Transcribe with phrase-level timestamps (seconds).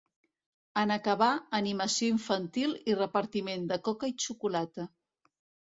[0.83, 1.27] En acabar,
[1.57, 4.91] animació infantil i repartiment de coca i xocolata.